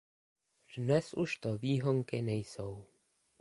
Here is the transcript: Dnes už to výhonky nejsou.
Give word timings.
Dnes 0.77 1.13
už 1.13 1.35
to 1.37 1.57
výhonky 1.57 2.21
nejsou. 2.21 2.85